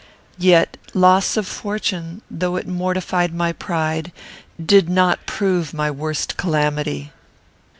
[0.39, 4.11] "Yet loss of fortune, though it mortified my pride,
[4.59, 7.11] did not prove my worst calamity.